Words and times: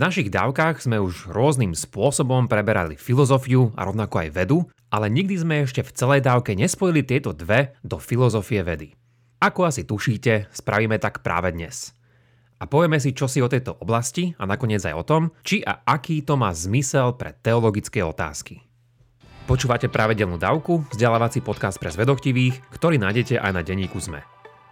našich 0.00 0.32
dávkach 0.32 0.80
sme 0.80 0.96
už 0.96 1.28
rôznym 1.28 1.76
spôsobom 1.76 2.48
preberali 2.48 2.96
filozofiu 2.96 3.68
a 3.76 3.84
rovnako 3.84 4.24
aj 4.24 4.28
vedu, 4.32 4.58
ale 4.88 5.12
nikdy 5.12 5.36
sme 5.36 5.68
ešte 5.68 5.84
v 5.84 5.92
celej 5.92 6.24
dávke 6.24 6.56
nespojili 6.56 7.04
tieto 7.04 7.36
dve 7.36 7.76
do 7.84 8.00
filozofie 8.00 8.64
vedy. 8.64 8.96
Ako 9.44 9.68
asi 9.68 9.84
tušíte, 9.84 10.48
spravíme 10.56 10.96
tak 10.96 11.20
práve 11.20 11.52
dnes. 11.52 11.92
A 12.60 12.64
povieme 12.64 12.96
si 12.96 13.12
čo 13.12 13.28
si 13.28 13.44
o 13.44 13.48
tejto 13.48 13.76
oblasti 13.76 14.32
a 14.40 14.48
nakoniec 14.48 14.80
aj 14.84 14.96
o 14.96 15.04
tom, 15.04 15.22
či 15.44 15.60
a 15.60 15.84
aký 15.84 16.24
to 16.24 16.36
má 16.40 16.48
zmysel 16.52 17.16
pre 17.20 17.36
teologické 17.36 18.00
otázky. 18.00 18.64
Počúvate 19.44 19.92
pravidelnú 19.92 20.40
dávku, 20.40 20.84
vzdelávací 20.92 21.44
podcast 21.44 21.76
pre 21.76 21.92
zvedoktivých, 21.92 22.56
ktorý 22.72 22.96
nájdete 23.00 23.36
aj 23.36 23.52
na 23.52 23.60
denníku 23.60 24.00
ZME. 24.00 24.24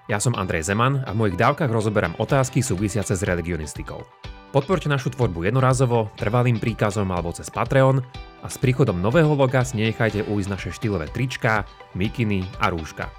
Ja 0.09 0.21
som 0.21 0.37
Andrej 0.37 0.73
Zeman 0.73 1.05
a 1.05 1.13
v 1.13 1.21
mojich 1.21 1.37
dávkach 1.37 1.69
rozoberám 1.69 2.17
otázky 2.17 2.65
súvisiace 2.65 3.13
s 3.13 3.25
religionistikou. 3.25 4.05
Podporte 4.49 4.89
našu 4.89 5.13
tvorbu 5.13 5.45
jednorazovo, 5.45 6.09
trvalým 6.17 6.57
príkazom 6.57 7.05
alebo 7.13 7.37
cez 7.37 7.53
Patreon 7.53 8.01
a 8.41 8.47
s 8.49 8.57
príchodom 8.57 8.97
nového 8.97 9.37
loga 9.37 9.61
si 9.61 9.77
nenechajte 9.77 10.25
ujsť 10.25 10.49
naše 10.49 10.71
štýlové 10.73 11.13
trička, 11.13 11.69
mikiny 11.93 12.49
a 12.57 12.73
rúška. 12.73 13.13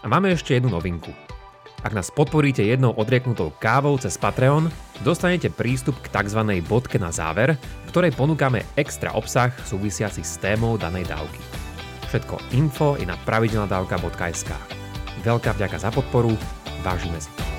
A 0.00 0.08
máme 0.08 0.32
ešte 0.32 0.56
jednu 0.56 0.72
novinku. 0.72 1.12
Ak 1.84 1.92
nás 1.92 2.08
podporíte 2.08 2.64
jednou 2.64 2.96
odrieknutou 2.96 3.52
kávou 3.60 4.00
cez 4.00 4.16
Patreon, 4.16 4.72
dostanete 5.04 5.52
prístup 5.52 6.00
k 6.00 6.12
tzv. 6.12 6.40
bodke 6.64 6.96
na 6.96 7.12
záver, 7.12 7.60
v 7.60 7.88
ktorej 7.92 8.16
ponúkame 8.16 8.64
extra 8.80 9.12
obsah 9.12 9.52
súvisiaci 9.68 10.24
s 10.24 10.40
témou 10.40 10.80
danej 10.80 11.08
dávky. 11.12 11.40
Všetko 12.08 12.56
info 12.56 12.96
je 12.96 13.04
na 13.04 13.20
pravidelnadavka.sk. 13.28 14.50
Veľká 15.24 15.52
vďaka 15.56 15.76
za 15.76 15.92
podporu, 15.92 16.32
vážime 16.80 17.20
si 17.20 17.28
to. 17.36 17.49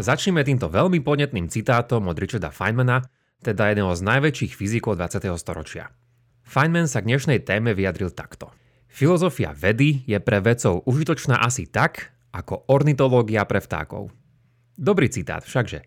Začneme 0.00 0.40
týmto 0.40 0.72
veľmi 0.72 1.04
podnetným 1.04 1.52
citátom 1.52 2.08
od 2.08 2.16
Richarda 2.16 2.48
Feynmana, 2.48 3.04
teda 3.44 3.68
jedného 3.68 3.92
z 3.92 4.00
najväčších 4.00 4.56
fyzikov 4.56 4.96
20. 4.96 5.28
storočia. 5.36 5.92
Feynman 6.40 6.88
sa 6.88 7.04
k 7.04 7.12
dnešnej 7.12 7.44
téme 7.44 7.76
vyjadril 7.76 8.08
takto. 8.08 8.48
Filozofia 8.88 9.52
vedy 9.52 10.00
je 10.08 10.16
pre 10.16 10.40
vedcov 10.40 10.88
užitočná 10.88 11.44
asi 11.44 11.68
tak, 11.68 12.16
ako 12.32 12.64
ornitológia 12.72 13.44
pre 13.44 13.60
vtákov. 13.60 14.08
Dobrý 14.72 15.12
citát 15.12 15.44
všakže. 15.44 15.84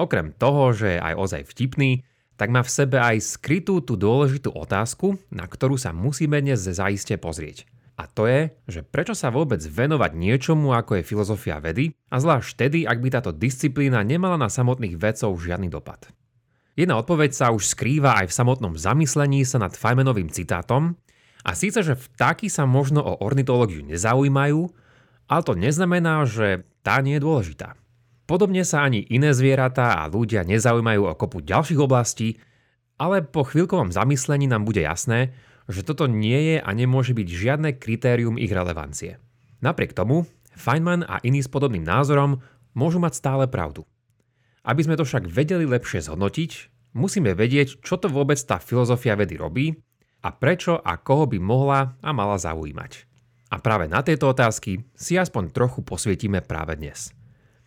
Okrem 0.00 0.32
toho, 0.32 0.72
že 0.72 0.96
je 0.96 1.04
aj 1.04 1.14
ozaj 1.20 1.42
vtipný, 1.52 2.08
tak 2.40 2.48
má 2.48 2.64
v 2.64 2.72
sebe 2.72 2.96
aj 2.96 3.20
skrytú 3.20 3.84
tú 3.84 4.00
dôležitú 4.00 4.48
otázku, 4.48 5.20
na 5.28 5.44
ktorú 5.44 5.76
sa 5.76 5.92
musíme 5.92 6.40
dnes 6.40 6.64
zaiste 6.64 7.20
pozrieť. 7.20 7.68
A 7.96 8.04
to 8.04 8.28
je, 8.28 8.52
že 8.68 8.84
prečo 8.84 9.16
sa 9.16 9.32
vôbec 9.32 9.60
venovať 9.64 10.12
niečomu, 10.12 10.76
ako 10.76 11.00
je 11.00 11.08
filozofia 11.08 11.56
vedy, 11.64 11.96
a 12.12 12.20
zvlášť 12.20 12.46
vtedy, 12.52 12.78
ak 12.84 13.00
by 13.00 13.08
táto 13.08 13.32
disciplína 13.32 14.04
nemala 14.04 14.36
na 14.36 14.52
samotných 14.52 15.00
vedcov 15.00 15.32
žiadny 15.40 15.72
dopad. 15.72 16.12
Jedna 16.76 17.00
odpoveď 17.00 17.32
sa 17.32 17.56
už 17.56 17.72
skrýva 17.72 18.20
aj 18.20 18.28
v 18.28 18.36
samotnom 18.36 18.76
zamyslení 18.76 19.48
sa 19.48 19.56
nad 19.56 19.72
Feynmanovým 19.72 20.28
citátom, 20.28 21.00
a 21.46 21.54
síce, 21.54 21.78
že 21.78 21.94
vtáky 21.94 22.50
sa 22.50 22.66
možno 22.66 23.06
o 23.06 23.22
ornitológiu 23.22 23.78
nezaujímajú, 23.86 24.66
ale 25.30 25.42
to 25.46 25.54
neznamená, 25.54 26.26
že 26.26 26.66
tá 26.82 26.98
nie 26.98 27.16
je 27.16 27.22
dôležitá. 27.22 27.78
Podobne 28.26 28.66
sa 28.66 28.82
ani 28.82 29.06
iné 29.06 29.30
zvieratá 29.30 30.02
a 30.02 30.10
ľudia 30.10 30.42
nezaujímajú 30.42 31.06
o 31.06 31.14
kopu 31.14 31.46
ďalších 31.46 31.78
oblastí, 31.78 32.42
ale 32.98 33.22
po 33.22 33.46
chvíľkovom 33.46 33.94
zamyslení 33.94 34.50
nám 34.50 34.66
bude 34.66 34.82
jasné, 34.82 35.30
že 35.66 35.82
toto 35.82 36.06
nie 36.06 36.54
je 36.54 36.56
a 36.62 36.70
nemôže 36.70 37.12
byť 37.14 37.28
žiadne 37.28 37.70
kritérium 37.78 38.38
ich 38.38 38.50
relevancie. 38.50 39.18
Napriek 39.62 39.94
tomu, 39.94 40.26
Feynman 40.56 41.04
a 41.04 41.20
iní 41.26 41.42
s 41.42 41.50
podobným 41.50 41.84
názorom 41.84 42.40
môžu 42.72 43.02
mať 43.02 43.18
stále 43.18 43.44
pravdu. 43.50 43.84
Aby 44.62 44.86
sme 44.86 44.98
to 44.98 45.04
však 45.04 45.28
vedeli 45.28 45.68
lepšie 45.68 46.06
zhodnotiť, 46.06 46.50
musíme 46.96 47.36
vedieť, 47.36 47.82
čo 47.82 47.98
to 48.00 48.08
vôbec 48.08 48.38
tá 48.40 48.56
filozofia 48.62 49.14
vedy 49.18 49.36
robí 49.36 49.76
a 50.24 50.32
prečo 50.32 50.80
a 50.80 50.96
koho 50.96 51.28
by 51.28 51.38
mohla 51.38 51.94
a 52.00 52.10
mala 52.10 52.40
zaujímať. 52.40 53.06
A 53.52 53.62
práve 53.62 53.86
na 53.86 54.02
tieto 54.02 54.26
otázky 54.26 54.82
si 54.98 55.14
aspoň 55.14 55.54
trochu 55.54 55.86
posvietime 55.86 56.42
práve 56.42 56.74
dnes. 56.74 57.14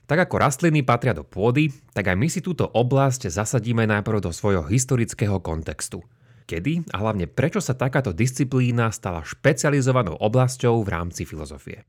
Tak 0.10 0.28
ako 0.28 0.42
rastliny 0.42 0.82
patria 0.82 1.14
do 1.14 1.22
pôdy, 1.22 1.70
tak 1.94 2.10
aj 2.10 2.18
my 2.18 2.28
si 2.28 2.42
túto 2.42 2.66
oblasť 2.66 3.30
zasadíme 3.30 3.86
najprv 3.86 4.20
do 4.20 4.32
svojho 4.34 4.66
historického 4.66 5.40
kontextu– 5.40 6.04
kedy 6.50 6.90
a 6.90 7.06
hlavne 7.06 7.30
prečo 7.30 7.62
sa 7.62 7.78
takáto 7.78 8.10
disciplína 8.10 8.90
stala 8.90 9.22
špecializovanou 9.22 10.18
oblasťou 10.18 10.82
v 10.82 10.90
rámci 10.90 11.30
filozofie. 11.30 11.86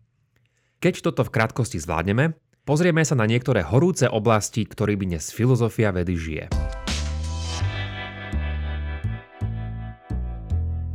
Keď 0.84 1.00
toto 1.00 1.24
v 1.24 1.32
krátkosti 1.32 1.80
zvládneme, 1.80 2.36
pozrieme 2.68 3.00
sa 3.08 3.16
na 3.16 3.24
niektoré 3.24 3.64
horúce 3.64 4.04
oblasti, 4.04 4.68
ktorými 4.68 5.16
dnes 5.16 5.32
filozofia 5.32 5.88
vedy 5.96 6.20
žije. 6.20 6.44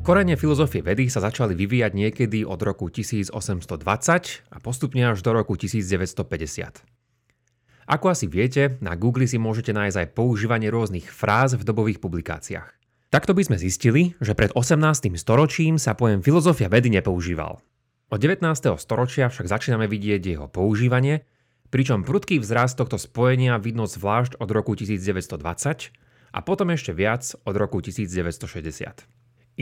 Korene 0.05 0.37
filozofie 0.37 0.85
vedy 0.85 1.09
sa 1.09 1.17
začali 1.17 1.57
vyvíjať 1.57 1.97
niekedy 1.97 2.45
od 2.45 2.61
roku 2.61 2.93
1820 2.93 3.73
a 4.53 4.57
postupne 4.61 5.01
až 5.01 5.25
do 5.25 5.33
roku 5.33 5.57
1950. 5.57 6.85
Ako 7.89 8.13
asi 8.13 8.29
viete, 8.29 8.77
na 8.85 8.93
Google 8.93 9.25
si 9.25 9.41
môžete 9.41 9.73
nájsť 9.73 9.97
aj 9.97 10.07
používanie 10.13 10.69
rôznych 10.69 11.09
fráz 11.09 11.57
v 11.57 11.65
dobových 11.65 11.97
publikáciách. 11.97 12.84
Takto 13.15 13.31
by 13.31 13.47
sme 13.47 13.55
zistili, 13.55 14.11
že 14.19 14.35
pred 14.35 14.51
18. 14.51 15.15
storočím 15.15 15.79
sa 15.79 15.95
pojem 15.95 16.19
filozofia 16.19 16.67
vedy 16.67 16.91
nepoužíval. 16.91 17.63
Od 18.11 18.19
19. 18.19 18.43
storočia 18.75 19.31
však 19.31 19.47
začíname 19.47 19.87
vidieť 19.87 20.19
jeho 20.19 20.51
používanie, 20.51 21.23
pričom 21.71 22.03
prudký 22.03 22.43
vzrast 22.43 22.75
tohto 22.75 22.99
spojenia 22.99 23.55
vidno 23.55 23.87
zvlášť 23.87 24.35
od 24.35 24.51
roku 24.51 24.75
1920 24.75 25.31
a 26.35 26.39
potom 26.43 26.67
ešte 26.75 26.91
viac 26.91 27.23
od 27.47 27.55
roku 27.55 27.79
1960. 27.79 29.07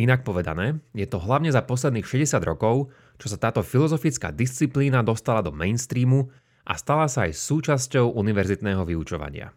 Inak 0.02 0.26
povedané, 0.26 0.82
je 0.98 1.06
to 1.06 1.22
hlavne 1.22 1.54
za 1.54 1.62
posledných 1.62 2.10
60 2.10 2.42
rokov, 2.42 2.90
čo 3.22 3.30
sa 3.30 3.38
táto 3.38 3.62
filozofická 3.62 4.34
disciplína 4.34 5.06
dostala 5.06 5.46
do 5.46 5.54
mainstreamu 5.54 6.26
a 6.66 6.74
stala 6.74 7.06
sa 7.06 7.30
aj 7.30 7.38
súčasťou 7.38 8.18
univerzitného 8.18 8.82
vyučovania. 8.82 9.54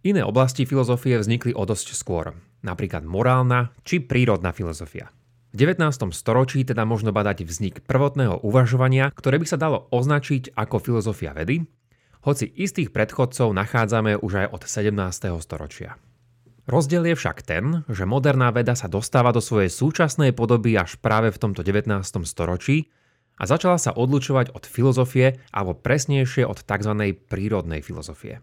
Iné 0.00 0.24
oblasti 0.24 0.64
filozofie 0.64 1.20
vznikli 1.20 1.52
o 1.52 1.68
dosť 1.68 1.92
skôr, 1.92 2.32
napríklad 2.64 3.04
morálna 3.04 3.76
či 3.84 4.00
prírodná 4.00 4.50
filozofia. 4.56 5.12
V 5.54 5.62
19. 5.62 6.10
storočí 6.10 6.66
teda 6.66 6.82
možno 6.82 7.14
badať 7.14 7.46
vznik 7.46 7.86
prvotného 7.86 8.42
uvažovania, 8.42 9.14
ktoré 9.14 9.38
by 9.38 9.46
sa 9.46 9.54
dalo 9.54 9.86
označiť 9.94 10.58
ako 10.58 10.82
filozofia 10.82 11.30
vedy, 11.30 11.62
hoci 12.26 12.48
istých 12.48 12.90
predchodcov 12.90 13.52
nachádzame 13.52 14.18
už 14.18 14.32
aj 14.42 14.46
od 14.50 14.62
17. 14.66 15.30
storočia. 15.44 16.00
Rozdiel 16.64 17.12
je 17.12 17.14
však 17.20 17.44
ten, 17.44 17.84
že 17.92 18.08
moderná 18.08 18.48
veda 18.48 18.72
sa 18.72 18.88
dostáva 18.88 19.36
do 19.36 19.44
svojej 19.44 19.68
súčasnej 19.68 20.32
podoby 20.32 20.72
až 20.80 20.96
práve 20.96 21.28
v 21.28 21.36
tomto 21.36 21.60
19. 21.60 22.00
storočí 22.24 22.88
a 23.36 23.44
začala 23.44 23.76
sa 23.76 23.92
odlučovať 23.92 24.56
od 24.56 24.64
filozofie 24.64 25.36
alebo 25.52 25.76
presnejšie 25.76 26.48
od 26.48 26.64
tzv. 26.64 26.92
prírodnej 27.28 27.84
filozofie. 27.84 28.40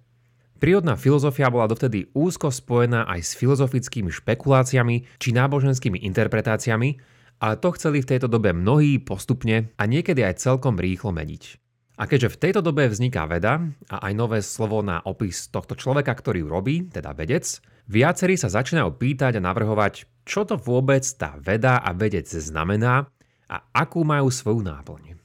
Prírodná 0.62 0.94
filozofia 0.94 1.50
bola 1.50 1.66
dovtedy 1.66 2.14
úzko 2.14 2.54
spojená 2.54 3.10
aj 3.10 3.26
s 3.26 3.32
filozofickými 3.34 4.14
špekuláciami 4.14 5.18
či 5.18 5.34
náboženskými 5.34 6.06
interpretáciami, 6.06 7.02
ale 7.42 7.58
to 7.58 7.74
chceli 7.74 8.06
v 8.06 8.10
tejto 8.14 8.30
dobe 8.30 8.54
mnohí 8.54 9.02
postupne 9.02 9.74
a 9.74 9.84
niekedy 9.90 10.22
aj 10.22 10.38
celkom 10.38 10.78
rýchlo 10.78 11.18
meniť. 11.18 11.58
A 11.98 12.06
keďže 12.06 12.38
v 12.38 12.40
tejto 12.46 12.62
dobe 12.62 12.86
vzniká 12.86 13.26
veda 13.26 13.58
a 13.90 14.06
aj 14.06 14.14
nové 14.14 14.46
slovo 14.46 14.86
na 14.86 15.02
opis 15.02 15.50
tohto 15.50 15.74
človeka, 15.74 16.14
ktorý 16.14 16.46
ju 16.46 16.48
robí, 16.54 16.76
teda 16.94 17.18
vedec, 17.18 17.58
viacerí 17.90 18.38
sa 18.38 18.54
začínajú 18.54 19.02
pýtať 19.02 19.42
a 19.42 19.46
navrhovať, 19.46 20.06
čo 20.30 20.46
to 20.46 20.62
vôbec 20.62 21.02
tá 21.18 21.42
veda 21.42 21.82
a 21.82 21.90
vedec 21.98 22.30
znamená 22.30 23.10
a 23.50 23.66
akú 23.74 24.06
majú 24.06 24.30
svoju 24.30 24.62
náplň. 24.62 25.18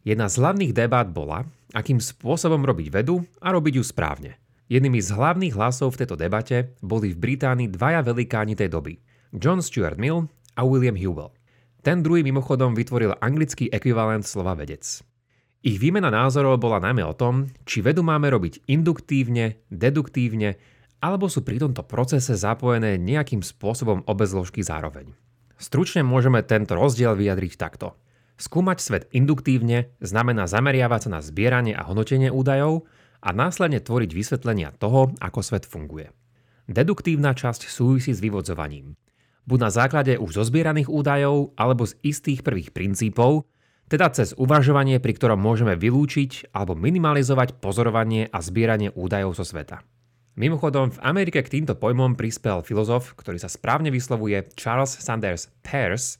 Jedna 0.00 0.32
z 0.32 0.40
hlavných 0.40 0.72
debát 0.72 1.12
bola, 1.12 1.44
akým 1.76 2.00
spôsobom 2.00 2.64
robiť 2.64 2.88
vedu 2.88 3.20
a 3.44 3.52
robiť 3.52 3.76
ju 3.76 3.84
správne. 3.84 4.41
Jednými 4.72 5.04
z 5.04 5.12
hlavných 5.12 5.52
hlasov 5.52 5.92
v 5.92 6.00
tejto 6.00 6.16
debate 6.16 6.72
boli 6.80 7.12
v 7.12 7.20
Británii 7.20 7.68
dvaja 7.68 8.00
velikáni 8.00 8.56
tej 8.56 8.72
doby, 8.72 8.96
John 9.36 9.60
Stuart 9.60 10.00
Mill 10.00 10.32
a 10.56 10.64
William 10.64 10.96
Hewell. 10.96 11.28
Ten 11.84 12.00
druhý 12.00 12.24
mimochodom 12.24 12.72
vytvoril 12.72 13.12
anglický 13.20 13.68
ekvivalent 13.68 14.24
slova 14.24 14.56
vedec. 14.56 15.04
Ich 15.60 15.76
výmena 15.76 16.08
názorov 16.08 16.56
bola 16.56 16.80
najmä 16.80 17.04
o 17.04 17.12
tom, 17.12 17.52
či 17.68 17.84
vedu 17.84 18.00
máme 18.00 18.32
robiť 18.32 18.64
induktívne, 18.64 19.60
deduktívne, 19.68 20.56
alebo 21.04 21.28
sú 21.28 21.44
pri 21.44 21.60
tomto 21.60 21.84
procese 21.84 22.32
zapojené 22.32 22.96
nejakým 22.96 23.44
spôsobom 23.44 24.08
obe 24.08 24.24
zložky 24.24 24.64
zároveň. 24.64 25.12
Stručne 25.60 26.00
môžeme 26.00 26.40
tento 26.40 26.80
rozdiel 26.80 27.12
vyjadriť 27.12 27.60
takto. 27.60 27.92
Skúmať 28.40 28.78
svet 28.80 29.04
induktívne 29.12 29.92
znamená 30.00 30.48
zameriavať 30.48 31.00
sa 31.06 31.10
na 31.12 31.20
zbieranie 31.20 31.76
a 31.76 31.84
hodnotenie 31.84 32.32
údajov, 32.32 32.88
a 33.22 33.30
následne 33.30 33.78
tvoriť 33.78 34.10
vysvetlenia 34.10 34.74
toho, 34.76 35.14
ako 35.22 35.40
svet 35.40 35.64
funguje. 35.64 36.10
Deduktívna 36.66 37.32
časť 37.32 37.70
súvisí 37.70 38.10
s 38.10 38.18
vyvodzovaním. 38.18 38.98
Buď 39.46 39.58
na 39.58 39.70
základe 39.70 40.18
už 40.18 40.38
zozbieraných 40.38 40.90
údajov 40.90 41.54
alebo 41.58 41.86
z 41.86 41.98
istých 42.02 42.42
prvých 42.46 42.70
princípov, 42.74 43.46
Teda 43.92 44.08
cez 44.08 44.32
uvažovanie, 44.40 44.96
pri 45.04 45.12
ktorom 45.12 45.36
môžeme 45.36 45.76
vylúčiť 45.76 46.56
alebo 46.56 46.72
minimalizovať 46.72 47.60
pozorovanie 47.60 48.24
a 48.32 48.40
zbieranie 48.40 48.88
údajov 48.88 49.36
zo 49.36 49.44
sveta. 49.44 49.84
Mimochodom, 50.32 50.96
v 50.96 51.02
Amerike 51.04 51.44
k 51.44 51.60
týmto 51.60 51.76
pojmom 51.76 52.16
prispel 52.16 52.64
filozof, 52.64 53.12
ktorý 53.20 53.36
sa 53.36 53.52
správne 53.52 53.92
vyslovuje 53.92 54.48
Charles 54.56 54.96
Sanders 54.96 55.52
Peirce, 55.60 56.16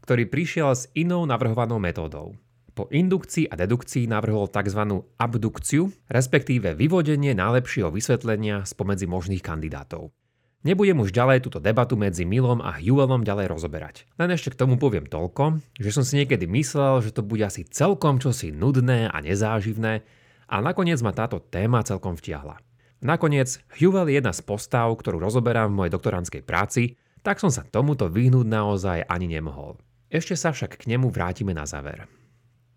ktorý 0.00 0.32
prišiel 0.32 0.72
s 0.72 0.88
inou 0.96 1.28
navrhovanou 1.28 1.76
metódou. 1.76 2.40
Po 2.70 2.86
indukcii 2.86 3.50
a 3.50 3.58
dedukcii 3.58 4.06
navrhol 4.06 4.46
tzv. 4.46 5.02
abdukciu, 5.18 5.90
respektíve 6.06 6.78
vyvodenie 6.78 7.34
najlepšieho 7.34 7.90
vysvetlenia 7.90 8.62
spomedzi 8.62 9.10
možných 9.10 9.42
kandidátov. 9.42 10.14
Nebudem 10.60 11.00
už 11.00 11.16
ďalej 11.16 11.40
túto 11.40 11.56
debatu 11.56 11.96
medzi 11.96 12.28
Milom 12.28 12.60
a 12.60 12.76
Hewellom 12.76 13.24
ďalej 13.24 13.48
rozoberať. 13.48 14.04
Len 14.20 14.28
ešte 14.28 14.52
k 14.52 14.60
tomu 14.60 14.76
poviem 14.76 15.08
toľko, 15.08 15.56
že 15.80 15.88
som 15.88 16.04
si 16.04 16.20
niekedy 16.20 16.44
myslel, 16.44 17.00
že 17.00 17.16
to 17.16 17.24
bude 17.24 17.40
asi 17.40 17.64
celkom 17.64 18.20
čosi 18.20 18.52
nudné 18.52 19.08
a 19.08 19.16
nezáživné 19.24 20.04
a 20.52 20.56
nakoniec 20.60 21.00
ma 21.00 21.16
táto 21.16 21.40
téma 21.40 21.80
celkom 21.80 22.12
vtiahla. 22.12 22.60
Nakoniec, 23.00 23.56
Hewell 23.80 24.12
je 24.12 24.20
jedna 24.20 24.36
z 24.36 24.44
postav, 24.44 24.92
ktorú 24.92 25.16
rozoberám 25.16 25.72
v 25.72 25.78
mojej 25.80 25.96
doktoránskej 25.96 26.44
práci, 26.44 27.00
tak 27.24 27.40
som 27.40 27.48
sa 27.48 27.64
tomuto 27.64 28.12
vyhnúť 28.12 28.44
naozaj 28.44 29.08
ani 29.08 29.32
nemohol. 29.32 29.80
Ešte 30.12 30.36
sa 30.36 30.52
však 30.52 30.76
k 30.76 30.92
nemu 30.92 31.08
vrátime 31.08 31.56
na 31.56 31.64
záver. 31.64 32.04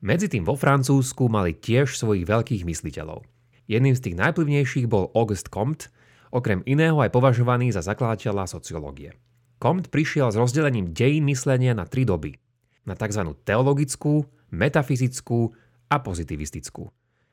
Medzi 0.04 0.28
tým 0.28 0.44
vo 0.44 0.60
Francúzsku 0.60 1.32
mali 1.32 1.56
tiež 1.56 1.96
svojich 1.96 2.28
veľkých 2.28 2.68
mysliteľov. 2.68 3.24
Jedným 3.72 3.96
z 3.96 4.04
tých 4.04 4.20
najplivnejších 4.20 4.92
bol 4.92 5.08
Auguste 5.16 5.48
Comte, 5.48 5.88
okrem 6.28 6.60
iného 6.68 7.00
aj 7.00 7.16
považovaný 7.16 7.72
za 7.72 7.80
zakladateľa 7.80 8.52
sociológie. 8.52 9.16
Comte 9.64 9.88
prišiel 9.88 10.28
s 10.28 10.36
rozdelením 10.36 10.92
dejín 10.92 11.24
myslenia 11.32 11.72
na 11.72 11.88
tri 11.88 12.04
doby. 12.04 12.36
Na 12.84 13.00
tzv. 13.00 13.32
teologickú, 13.48 14.28
metafyzickú 14.52 15.56
a 15.88 15.96
pozitivistickú. 16.04 16.84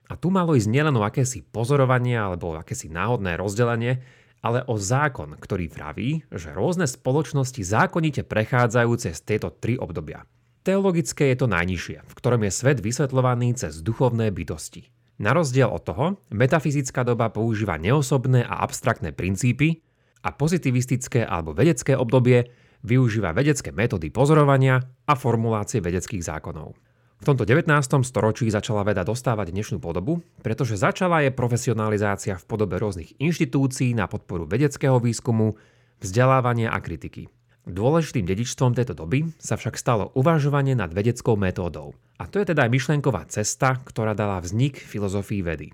A 0.06 0.14
tu 0.14 0.30
malo 0.30 0.54
ísť 0.54 0.70
nielen 0.70 0.94
o 0.94 1.02
akési 1.02 1.42
pozorovanie 1.42 2.14
alebo 2.14 2.54
akési 2.54 2.86
náhodné 2.86 3.34
rozdelenie, 3.34 3.98
ale 4.46 4.62
o 4.70 4.78
zákon, 4.78 5.34
ktorý 5.42 5.66
praví, 5.66 6.22
že 6.30 6.54
rôzne 6.54 6.86
spoločnosti 6.86 7.66
zákonite 7.66 8.22
prechádzajú 8.22 8.90
cez 8.94 9.18
tieto 9.26 9.50
tri 9.50 9.74
obdobia. 9.74 10.22
Teologické 10.70 11.34
je 11.34 11.42
to 11.42 11.50
najnižšie, 11.50 11.98
v 12.06 12.14
ktorom 12.14 12.46
je 12.46 12.54
svet 12.54 12.78
vysvetľovaný 12.78 13.58
cez 13.58 13.82
duchovné 13.82 14.30
bytosti. 14.30 14.86
Na 15.18 15.34
rozdiel 15.34 15.66
od 15.66 15.82
toho, 15.82 16.04
metafyzická 16.30 17.02
doba 17.02 17.26
používa 17.26 17.74
neosobné 17.74 18.46
a 18.46 18.62
abstraktné 18.62 19.10
princípy 19.10 19.82
a 20.22 20.30
pozitivistické 20.30 21.26
alebo 21.26 21.58
vedecké 21.58 21.98
obdobie 21.98 22.54
využíva 22.86 23.34
vedecké 23.34 23.74
metódy 23.74 24.14
pozorovania 24.14 24.78
a 25.10 25.18
formulácie 25.18 25.82
vedeckých 25.82 26.22
zákonov. 26.22 26.78
V 27.18 27.24
tomto 27.26 27.42
19. 27.42 27.66
storočí 28.06 28.46
začala 28.46 28.86
veda 28.86 29.02
dostávať 29.02 29.50
dnešnú 29.50 29.82
podobu, 29.82 30.22
pretože 30.38 30.78
začala 30.78 31.26
je 31.26 31.34
profesionalizácia 31.34 32.38
v 32.38 32.46
podobe 32.46 32.78
rôznych 32.78 33.18
inštitúcií 33.18 33.90
na 33.98 34.06
podporu 34.06 34.46
vedeckého 34.46 35.02
výskumu, 35.02 35.58
vzdelávania 35.98 36.70
a 36.70 36.78
kritiky. 36.78 37.26
Dôležitým 37.70 38.26
dedičstvom 38.26 38.74
tejto 38.74 38.98
doby 38.98 39.30
sa 39.38 39.54
však 39.54 39.78
stalo 39.78 40.10
uvažovanie 40.18 40.74
nad 40.74 40.90
vedeckou 40.90 41.38
metódou. 41.38 41.94
A 42.18 42.26
to 42.26 42.42
je 42.42 42.50
teda 42.50 42.66
aj 42.66 42.74
myšlenková 42.74 43.30
cesta, 43.30 43.78
ktorá 43.86 44.12
dala 44.12 44.42
vznik 44.42 44.74
filozofii 44.74 45.42
vedy. 45.46 45.68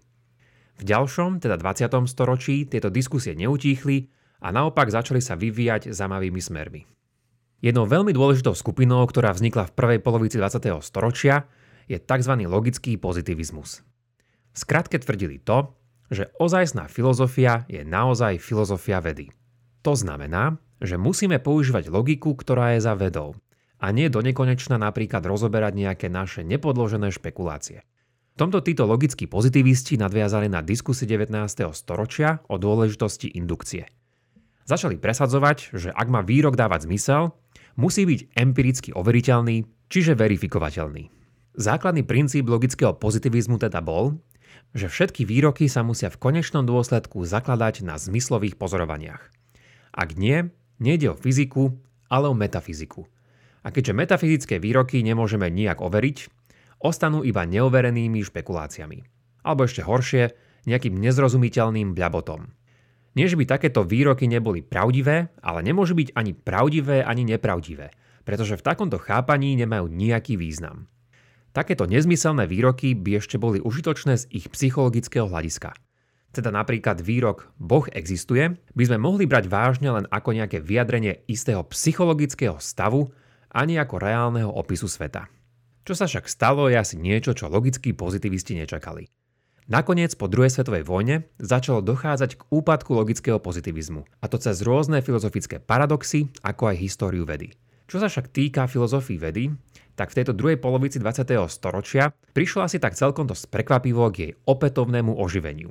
V 0.77 0.83
ďalšom, 0.85 1.41
teda 1.41 1.57
20. 1.57 1.89
storočí, 2.05 2.69
tieto 2.69 2.93
diskusie 2.93 3.33
neutíchli 3.33 4.13
a 4.45 4.53
naopak 4.53 4.93
začali 4.93 5.25
sa 5.25 5.41
vyvíjať 5.41 5.89
zamavými 5.89 6.37
smermi. 6.37 6.85
Jednou 7.65 7.89
veľmi 7.89 8.13
dôležitou 8.13 8.53
skupinou, 8.53 9.01
ktorá 9.09 9.33
vznikla 9.33 9.73
v 9.73 9.75
prvej 9.75 9.99
polovici 10.05 10.37
20. 10.37 10.69
storočia, 10.85 11.49
je 11.89 11.97
tzv. 11.97 12.33
logický 12.45 13.01
pozitivizmus. 13.01 13.81
Skratke 14.53 15.01
tvrdili 15.01 15.41
to, 15.41 15.73
že 16.13 16.29
ozajstná 16.37 16.93
filozofia 16.93 17.65
je 17.73 17.81
naozaj 17.83 18.37
filozofia 18.37 19.01
vedy. 19.01 19.33
To 19.81 19.97
znamená, 19.97 20.61
že 20.81 21.01
musíme 21.01 21.41
používať 21.41 21.89
logiku, 21.89 22.37
ktorá 22.37 22.77
je 22.77 22.85
za 22.85 22.95
vedou 22.97 23.37
a 23.77 23.93
nie 23.93 24.09
do 24.09 24.25
nekonečna 24.25 24.81
napríklad 24.81 25.21
rozoberať 25.25 25.77
nejaké 25.77 26.07
naše 26.09 26.41
nepodložené 26.45 27.13
špekulácie. 27.13 27.85
V 28.37 28.45
tomto 28.45 28.61
títo 28.61 28.85
logickí 28.85 29.25
pozitivisti 29.25 29.97
nadviazali 29.97 30.53
na 30.53 30.61
diskusi 30.61 31.09
19. 31.09 31.33
storočia 31.73 32.45
o 32.53 32.61
dôležitosti 32.61 33.33
indukcie. 33.33 33.89
Začali 34.69 35.01
presadzovať, 35.01 35.73
že 35.73 35.89
ak 35.89 36.09
má 36.13 36.21
výrok 36.21 36.59
dávať 36.59 36.85
zmysel, 36.85 37.33
musí 37.81 38.05
byť 38.05 38.37
empiricky 38.37 38.91
overiteľný, 38.93 39.65
čiže 39.89 40.19
verifikovateľný. 40.19 41.09
Základný 41.57 42.05
princíp 42.05 42.45
logického 42.53 42.93
pozitivizmu 42.93 43.57
teda 43.57 43.81
bol, 43.81 44.21
že 44.77 44.93
všetky 44.93 45.25
výroky 45.25 45.73
sa 45.73 45.81
musia 45.81 46.13
v 46.13 46.21
konečnom 46.21 46.69
dôsledku 46.69 47.25
zakladať 47.25 47.89
na 47.89 47.97
zmyslových 47.97 48.61
pozorovaniach. 48.61 49.33
Ak 49.97 50.21
nie, 50.21 50.53
Nejde 50.77 51.13
o 51.13 51.17
fyziku, 51.17 51.73
ale 52.13 52.29
o 52.29 52.37
metafyziku. 52.37 53.09
A 53.67 53.73
keďže 53.73 53.97
metafyzické 53.97 54.55
výroky 54.61 55.01
nemôžeme 55.03 55.49
nijak 55.49 55.83
overiť, 55.83 56.29
ostanú 56.79 57.25
iba 57.25 57.49
neoverenými 57.49 58.23
špekuláciami. 58.23 59.03
Alebo 59.43 59.65
ešte 59.65 59.83
horšie, 59.83 60.37
nejakým 60.69 60.99
nezrozumiteľným 60.99 61.95
bľabotom. 61.97 62.51
Nie, 63.17 63.27
že 63.33 63.41
by 63.41 63.49
takéto 63.49 63.87
výroky 63.87 64.29
neboli 64.29 64.61
pravdivé, 64.61 65.33
ale 65.41 65.65
nemôžu 65.65 65.97
byť 65.97 66.13
ani 66.13 66.37
pravdivé, 66.37 67.01
ani 67.01 67.25
nepravdivé, 67.25 67.95
pretože 68.29 68.61
v 68.61 68.67
takomto 68.67 69.01
chápaní 69.01 69.57
nemajú 69.57 69.89
nejaký 69.89 70.37
význam. 70.37 70.91
Takéto 71.57 71.89
nezmyselné 71.89 72.45
výroky 72.45 72.93
by 72.93 73.25
ešte 73.25 73.41
boli 73.41 73.65
užitočné 73.65 74.21
z 74.21 74.25
ich 74.29 74.47
psychologického 74.53 75.25
hľadiska– 75.25 75.73
teda 76.37 76.53
napríklad 76.53 77.01
výrok 77.01 77.49
Boh 77.57 77.89
existuje, 77.97 78.53
by 78.77 78.85
sme 78.85 79.01
mohli 79.01 79.25
brať 79.25 79.49
vážne 79.49 79.89
len 79.89 80.05
ako 80.13 80.37
nejaké 80.37 80.61
vyjadrenie 80.61 81.25
istého 81.25 81.65
psychologického 81.73 82.61
stavu 82.61 83.09
a 83.49 83.65
nie 83.65 83.81
ako 83.81 83.97
reálneho 83.97 84.53
opisu 84.53 84.85
sveta. 84.85 85.33
Čo 85.89 85.97
sa 85.97 86.05
však 86.05 86.29
stalo 86.29 86.69
je 86.69 86.77
asi 86.77 87.01
niečo, 87.01 87.33
čo 87.33 87.49
logickí 87.49 87.97
pozitivisti 87.97 88.59
nečakali. 88.61 89.09
Nakoniec 89.67 90.15
po 90.15 90.31
druhej 90.31 90.53
svetovej 90.55 90.87
vojne 90.87 91.27
začalo 91.43 91.83
dochádzať 91.83 92.39
k 92.39 92.47
úpadku 92.55 92.95
logického 92.95 93.43
pozitivizmu, 93.43 94.07
a 94.23 94.25
to 94.31 94.39
cez 94.39 94.63
rôzne 94.63 95.03
filozofické 95.03 95.59
paradoxy, 95.59 96.31
ako 96.47 96.71
aj 96.71 96.77
históriu 96.79 97.27
vedy. 97.27 97.51
Čo 97.87 98.03
sa 98.03 98.07
však 98.07 98.31
týka 98.31 98.71
filozofii 98.71 99.19
vedy, 99.19 99.51
tak 99.95 100.11
v 100.11 100.23
tejto 100.23 100.35
druhej 100.35 100.59
polovici 100.59 100.99
20. 100.99 101.23
storočia 101.51 102.11
prišlo 102.35 102.67
asi 102.67 102.83
tak 102.83 102.99
celkom 102.99 103.27
dosť 103.31 103.49
prekvapivo 103.51 104.07
k 104.11 104.17
jej 104.19 104.33
opätovnému 104.45 105.15
oživeniu. 105.15 105.71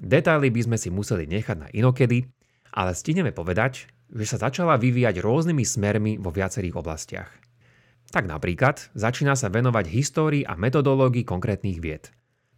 Detaily 0.00 0.48
by 0.48 0.60
sme 0.64 0.76
si 0.80 0.88
museli 0.88 1.28
nechať 1.28 1.56
na 1.60 1.68
inokedy, 1.76 2.24
ale 2.72 2.96
stineme 2.96 3.36
povedať, 3.36 3.84
že 4.08 4.24
sa 4.24 4.40
začala 4.40 4.80
vyvíjať 4.80 5.20
rôznymi 5.20 5.60
smermi 5.60 6.12
vo 6.16 6.32
viacerých 6.32 6.72
oblastiach. 6.80 7.30
Tak 8.10 8.24
napríklad 8.26 8.90
začína 8.96 9.36
sa 9.36 9.52
venovať 9.52 9.86
histórii 9.92 10.42
a 10.42 10.56
metodológii 10.56 11.22
konkrétnych 11.22 11.78
vied. 11.78 12.08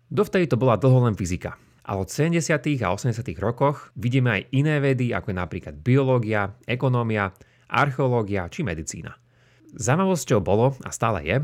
Dovtedy 0.08 0.48
to 0.48 0.56
bola 0.56 0.78
dlho 0.78 1.10
len 1.10 1.18
fyzika, 1.18 1.58
ale 1.82 2.06
od 2.06 2.08
70. 2.08 2.38
a 2.80 2.88
80. 2.94 3.20
rokoch 3.42 3.90
vidíme 3.98 4.38
aj 4.38 4.42
iné 4.54 4.78
vedy, 4.78 5.10
ako 5.10 5.34
je 5.34 5.36
napríklad 5.36 5.74
biológia, 5.82 6.54
ekonómia, 6.64 7.34
archeológia 7.68 8.46
či 8.48 8.62
medicína. 8.62 9.18
Zaujímavosťou 9.74 10.40
bolo 10.40 10.78
a 10.86 10.94
stále 10.94 11.20
je, 11.26 11.36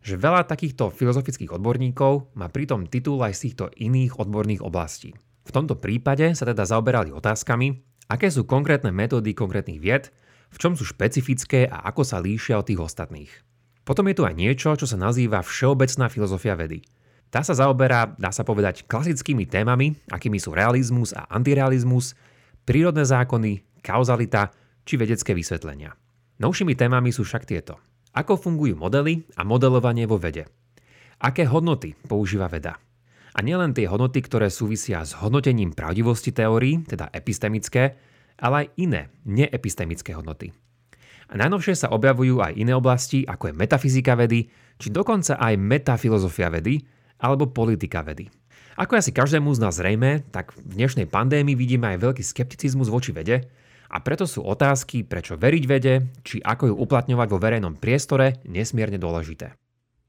že 0.00 0.20
veľa 0.20 0.48
takýchto 0.48 0.94
filozofických 0.94 1.52
odborníkov 1.52 2.32
má 2.38 2.48
pritom 2.48 2.88
titul 2.88 3.20
aj 3.20 3.36
z 3.36 3.40
týchto 3.50 3.64
iných 3.76 4.16
odborných 4.16 4.64
oblastí. 4.64 5.12
V 5.50 5.58
tomto 5.58 5.74
prípade 5.74 6.30
sa 6.38 6.46
teda 6.46 6.62
zaoberali 6.62 7.10
otázkami, 7.10 7.74
aké 8.06 8.30
sú 8.30 8.46
konkrétne 8.46 8.94
metódy 8.94 9.34
konkrétnych 9.34 9.82
vied, 9.82 10.14
v 10.46 10.56
čom 10.62 10.78
sú 10.78 10.86
špecifické 10.86 11.66
a 11.66 11.90
ako 11.90 12.06
sa 12.06 12.22
líšia 12.22 12.54
od 12.54 12.70
tých 12.70 12.78
ostatných. 12.78 13.26
Potom 13.82 14.06
je 14.06 14.14
tu 14.14 14.22
aj 14.22 14.38
niečo, 14.38 14.78
čo 14.78 14.86
sa 14.86 14.94
nazýva 14.94 15.42
všeobecná 15.42 16.06
filozofia 16.06 16.54
vedy. 16.54 16.86
Tá 17.34 17.42
sa 17.42 17.58
zaoberá, 17.58 18.14
dá 18.14 18.30
sa 18.30 18.46
povedať, 18.46 18.86
klasickými 18.86 19.50
témami, 19.50 19.98
akými 20.14 20.38
sú 20.38 20.54
realizmus 20.54 21.10
a 21.18 21.26
antirealizmus, 21.26 22.14
prírodné 22.62 23.02
zákony, 23.02 23.82
kauzalita 23.82 24.54
či 24.86 25.02
vedecké 25.02 25.34
vysvetlenia. 25.34 25.98
Novšími 26.38 26.78
témami 26.78 27.10
sú 27.10 27.26
však 27.26 27.42
tieto. 27.42 27.74
Ako 28.14 28.38
fungujú 28.38 28.78
modely 28.78 29.26
a 29.34 29.42
modelovanie 29.42 30.06
vo 30.06 30.14
vede? 30.14 30.46
Aké 31.18 31.42
hodnoty 31.42 31.98
používa 32.06 32.46
veda? 32.46 32.78
A 33.30 33.46
nielen 33.46 33.70
tie 33.76 33.86
hodnoty, 33.86 34.26
ktoré 34.26 34.50
súvisia 34.50 35.06
s 35.06 35.14
hodnotením 35.14 35.70
pravdivosti 35.70 36.34
teórií, 36.34 36.82
teda 36.82 37.10
epistemické, 37.14 37.94
ale 38.40 38.66
aj 38.66 38.66
iné, 38.80 39.02
neepistemické 39.22 40.16
hodnoty. 40.16 40.50
A 41.30 41.38
najnovšie 41.38 41.78
sa 41.78 41.94
objavujú 41.94 42.42
aj 42.42 42.58
iné 42.58 42.74
oblasti, 42.74 43.22
ako 43.22 43.54
je 43.54 43.54
metafyzika 43.54 44.18
vedy, 44.18 44.50
či 44.82 44.90
dokonca 44.90 45.38
aj 45.38 45.54
metafilozofia 45.54 46.50
vedy, 46.50 46.82
alebo 47.22 47.54
politika 47.54 48.02
vedy. 48.02 48.26
Ako 48.80 48.96
asi 48.96 49.12
každému 49.12 49.52
z 49.54 49.62
nás 49.62 49.76
zrejme, 49.76 50.24
tak 50.32 50.56
v 50.56 50.74
dnešnej 50.74 51.06
pandémii 51.06 51.54
vidíme 51.54 51.92
aj 51.94 52.02
veľký 52.02 52.22
skepticizmus 52.24 52.88
voči 52.88 53.12
vede 53.12 53.46
a 53.92 54.00
preto 54.00 54.24
sú 54.24 54.40
otázky, 54.40 55.04
prečo 55.04 55.36
veriť 55.36 55.64
vede, 55.68 55.94
či 56.24 56.40
ako 56.40 56.72
ju 56.72 56.74
uplatňovať 56.78 57.28
vo 57.28 57.38
verejnom 57.38 57.74
priestore, 57.76 58.40
nesmierne 58.48 58.96
dôležité. 58.96 59.54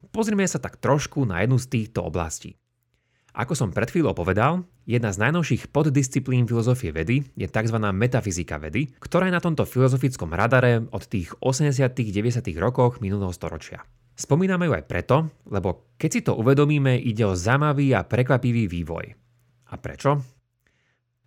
Pozrime 0.10 0.48
sa 0.48 0.58
tak 0.58 0.80
trošku 0.80 1.28
na 1.28 1.44
jednu 1.44 1.60
z 1.60 1.68
týchto 1.68 2.06
oblastí. 2.06 2.61
Ako 3.32 3.56
som 3.56 3.72
pred 3.72 3.88
chvíľou 3.88 4.12
povedal, 4.12 4.68
jedna 4.84 5.16
z 5.16 5.24
najnovších 5.24 5.72
poddisciplín 5.72 6.44
filozofie 6.44 6.92
vedy 6.92 7.24
je 7.40 7.48
tzv. 7.48 7.80
metafyzika 7.80 8.60
vedy, 8.60 8.92
ktorá 9.00 9.32
je 9.32 9.36
na 9.36 9.40
tomto 9.40 9.64
filozofickom 9.64 10.36
radare 10.36 10.84
od 10.92 11.04
tých 11.08 11.32
80 11.40 11.96
90 11.96 12.44
rokoch 12.60 13.00
minulého 13.00 13.32
storočia. 13.32 13.88
Spomíname 14.20 14.68
ju 14.68 14.76
aj 14.76 14.84
preto, 14.84 15.32
lebo 15.48 15.96
keď 15.96 16.10
si 16.12 16.22
to 16.28 16.36
uvedomíme, 16.36 17.00
ide 17.00 17.24
o 17.24 17.32
zaujímavý 17.32 17.96
a 17.96 18.04
prekvapivý 18.04 18.68
vývoj. 18.68 19.16
A 19.72 19.80
prečo? 19.80 20.20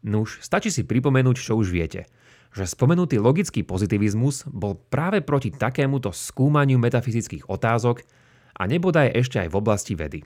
Nuž, 0.05 0.45
stačí 0.45 0.69
si 0.69 0.85
pripomenúť, 0.85 1.41
čo 1.41 1.57
už 1.57 1.73
viete, 1.73 2.05
že 2.53 2.69
spomenutý 2.69 3.17
logický 3.17 3.65
pozitivizmus 3.65 4.45
bol 4.53 4.77
práve 4.77 5.25
proti 5.25 5.49
takémuto 5.49 6.13
skúmaniu 6.13 6.77
metafyzických 6.77 7.49
otázok 7.49 8.05
a 8.61 8.69
nebodaj 8.69 9.17
ešte 9.17 9.41
aj 9.41 9.49
v 9.49 9.57
oblasti 9.57 9.97
vedy. 9.97 10.21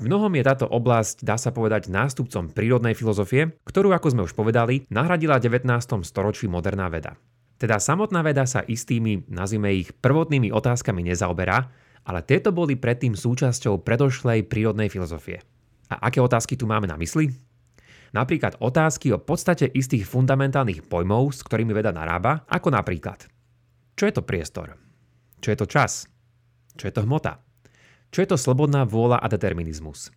V 0.00 0.08
mnohom 0.08 0.32
je 0.32 0.40
táto 0.40 0.64
oblasť, 0.64 1.20
dá 1.20 1.36
sa 1.36 1.52
povedať, 1.52 1.92
nástupcom 1.92 2.48
prírodnej 2.56 2.96
filozofie, 2.96 3.52
ktorú, 3.68 3.92
ako 3.92 4.08
sme 4.16 4.24
už 4.24 4.32
povedali, 4.32 4.88
nahradila 4.88 5.36
19. 5.36 5.68
storočí 6.08 6.48
moderná 6.48 6.88
veda. 6.88 7.20
Teda 7.60 7.76
samotná 7.76 8.24
veda 8.24 8.48
sa 8.48 8.64
istými, 8.64 9.28
nazvime 9.28 9.76
ich, 9.76 9.92
prvotnými 9.92 10.48
otázkami 10.56 11.04
nezaoberá, 11.04 11.68
ale 12.08 12.24
tieto 12.24 12.48
boli 12.48 12.80
predtým 12.80 13.12
súčasťou 13.12 13.84
predošlej 13.84 14.48
prírodnej 14.48 14.88
filozofie. 14.88 15.44
A 15.92 16.08
aké 16.08 16.24
otázky 16.24 16.56
tu 16.56 16.64
máme 16.64 16.88
na 16.88 16.96
mysli? 16.96 17.28
Napríklad 18.16 18.56
otázky 18.56 19.12
o 19.12 19.20
podstate 19.20 19.68
istých 19.68 20.08
fundamentálnych 20.08 20.88
pojmov, 20.88 21.36
s 21.36 21.44
ktorými 21.44 21.76
veda 21.76 21.92
narába, 21.92 22.48
ako 22.48 22.72
napríklad 22.72 23.28
Čo 24.00 24.08
je 24.08 24.16
to 24.16 24.24
priestor? 24.24 24.80
Čo 25.44 25.52
je 25.52 25.60
to 25.60 25.68
čas? 25.68 26.08
Čo 26.72 26.88
je 26.88 26.92
to 26.96 27.04
hmota? 27.04 27.49
Čo 28.10 28.22
je 28.22 28.28
to 28.30 28.36
slobodná 28.38 28.86
vôľa 28.86 29.22
a 29.22 29.26
determinizmus 29.30 30.10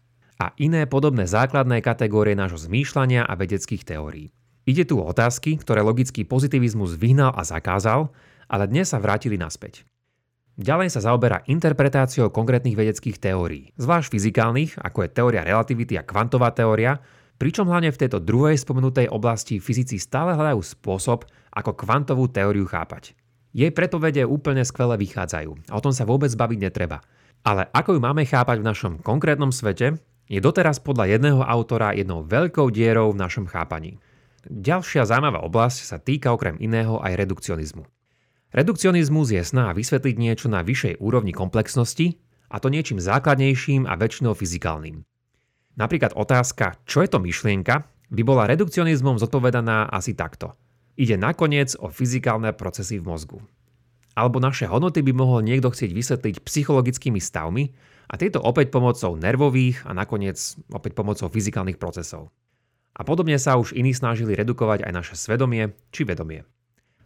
a 0.44 0.52
iné 0.60 0.84
podobné 0.90 1.30
základné 1.30 1.80
kategórie 1.80 2.36
nášho 2.36 2.60
zmýšľania 2.60 3.24
a 3.24 3.34
vedeckých 3.38 3.88
teórií. 3.88 4.34
Ide 4.68 4.88
tu 4.88 5.00
o 5.00 5.08
otázky, 5.08 5.60
ktoré 5.60 5.84
logický 5.84 6.24
pozitivizmus 6.28 6.96
vyhnal 7.00 7.36
a 7.36 7.44
zakázal, 7.44 8.12
ale 8.48 8.66
dnes 8.68 8.92
sa 8.92 9.00
vrátili 9.00 9.36
naspäť. 9.36 9.88
Ďalej 10.54 10.94
sa 10.94 11.02
zaoberá 11.02 11.42
interpretáciou 11.50 12.30
konkrétnych 12.30 12.78
vedeckých 12.78 13.18
teórií, 13.18 13.74
zvlášť 13.80 14.14
fyzikálnych, 14.14 14.78
ako 14.78 14.98
je 15.04 15.10
teória 15.10 15.42
relativity 15.42 15.98
a 15.98 16.06
kvantová 16.06 16.54
teória, 16.54 17.02
pričom 17.42 17.66
hlavne 17.66 17.90
v 17.90 18.00
tejto 18.06 18.22
druhej 18.22 18.62
spomenutej 18.62 19.10
oblasti 19.10 19.58
fyzici 19.58 19.98
stále 19.98 20.38
hľadajú 20.38 20.62
spôsob, 20.62 21.26
ako 21.58 21.72
kvantovú 21.74 22.30
teóriu 22.30 22.70
chápať. 22.70 23.18
Jej 23.54 23.74
predpovede 23.74 24.30
úplne 24.30 24.62
skvele 24.62 25.02
vychádzajú 25.02 25.70
a 25.70 25.74
o 25.74 25.82
tom 25.84 25.94
sa 25.94 26.06
vôbec 26.06 26.30
baviť 26.36 26.60
netreba– 26.62 27.02
ale 27.44 27.68
ako 27.76 27.96
ju 27.96 28.00
máme 28.00 28.24
chápať 28.24 28.64
v 28.64 28.68
našom 28.68 28.94
konkrétnom 29.04 29.52
svete, 29.52 30.00
je 30.32 30.40
doteraz 30.40 30.80
podľa 30.80 31.20
jedného 31.20 31.44
autora 31.44 31.92
jednou 31.92 32.24
veľkou 32.24 32.72
dierou 32.72 33.12
v 33.12 33.20
našom 33.20 33.52
chápaní. 33.52 34.00
Ďalšia 34.48 35.04
zaujímavá 35.04 35.44
oblasť 35.44 35.80
sa 35.84 35.98
týka 36.00 36.32
okrem 36.32 36.56
iného 36.60 37.00
aj 37.04 37.20
redukcionizmu. 37.20 37.84
Redukcionizmus 38.56 39.36
je 39.36 39.44
snaha 39.44 39.76
vysvetliť 39.76 40.16
niečo 40.16 40.48
na 40.48 40.64
vyššej 40.64 41.04
úrovni 41.04 41.36
komplexnosti, 41.36 42.16
a 42.54 42.62
to 42.62 42.70
niečím 42.70 43.02
základnejším 43.02 43.90
a 43.90 43.98
väčšinou 43.98 44.38
fyzikálnym. 44.38 45.04
Napríklad 45.74 46.14
otázka, 46.14 46.78
čo 46.86 47.02
je 47.02 47.10
to 47.10 47.18
myšlienka, 47.18 47.82
by 48.14 48.22
bola 48.22 48.46
redukcionizmom 48.46 49.18
zodpovedaná 49.18 49.90
asi 49.90 50.14
takto. 50.14 50.54
Ide 50.94 51.18
nakoniec 51.18 51.74
o 51.82 51.90
fyzikálne 51.90 52.54
procesy 52.54 53.02
v 53.02 53.10
mozgu 53.10 53.42
alebo 54.14 54.38
naše 54.38 54.70
hodnoty 54.70 55.02
by 55.02 55.14
mohol 55.14 55.42
niekto 55.42 55.74
chcieť 55.74 55.92
vysvetliť 55.94 56.36
psychologickými 56.46 57.18
stavmi 57.18 57.74
a 58.10 58.14
tieto 58.18 58.42
opäť 58.42 58.70
pomocou 58.70 59.18
nervových 59.18 59.90
a 59.90 59.92
nakoniec 59.98 60.38
opäť 60.70 60.94
pomocou 60.94 61.28
fyzikálnych 61.30 61.82
procesov. 61.82 62.30
A 62.94 63.02
podobne 63.02 63.42
sa 63.42 63.58
už 63.58 63.74
iní 63.74 63.90
snažili 63.92 64.38
redukovať 64.38 64.86
aj 64.86 64.92
naše 64.94 65.16
svedomie 65.18 65.74
či 65.90 66.06
vedomie. 66.06 66.46